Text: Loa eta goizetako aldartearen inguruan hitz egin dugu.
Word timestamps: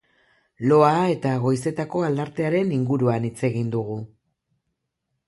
Loa 0.69 0.93
eta 1.15 1.33
goizetako 1.43 2.01
aldartearen 2.07 2.71
inguruan 2.79 3.29
hitz 3.29 3.37
egin 3.51 3.71
dugu. 3.77 3.99